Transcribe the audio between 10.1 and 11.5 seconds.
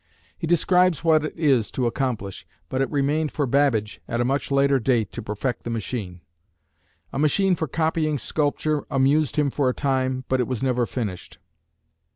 but it was never finished.